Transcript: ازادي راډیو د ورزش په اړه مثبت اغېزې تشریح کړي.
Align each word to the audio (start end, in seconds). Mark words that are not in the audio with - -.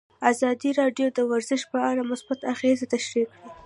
ازادي 0.31 0.69
راډیو 0.81 1.07
د 1.13 1.19
ورزش 1.31 1.61
په 1.71 1.77
اړه 1.89 2.01
مثبت 2.11 2.39
اغېزې 2.53 2.85
تشریح 2.93 3.27
کړي. 3.33 3.43